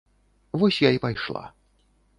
[0.63, 1.49] Вось я і пайшла.